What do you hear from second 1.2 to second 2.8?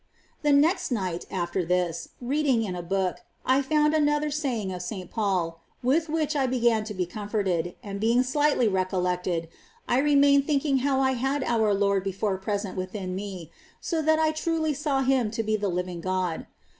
after this, reading in